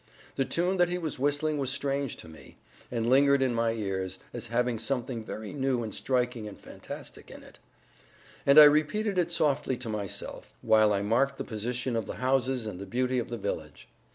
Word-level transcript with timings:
The 0.35 0.45
tune 0.45 0.77
that 0.77 0.89
he 0.89 0.97
whistled 0.97 1.59
was 1.59 1.69
strange 1.69 2.15
to 2.15 2.27
me, 2.27 2.57
and 2.89 3.07
lingered 3.07 3.43
in 3.43 3.53
my 3.53 3.73
ears, 3.73 4.17
as 4.33 4.47
having 4.47 4.79
something 4.79 5.23
very 5.23 5.53
new 5.53 5.83
and 5.83 5.93
striking 5.93 6.47
and 6.47 6.59
fantastic 6.59 7.29
in 7.29 7.43
it. 7.43 7.59
And 8.43 8.57
I 8.57 8.63
repeated 8.63 9.19
it 9.19 9.31
softly 9.31 9.77
to 9.77 9.89
myself, 9.89 10.55
while 10.63 10.91
I 10.91 11.03
marked 11.03 11.37
the 11.37 11.43
position 11.43 11.95
of 11.95 12.07
the 12.07 12.15
houses 12.15 12.65
and 12.65 12.79
the 12.79 12.87
beauty 12.87 13.19
of 13.19 13.29
the 13.29 13.37
village. 13.37 13.87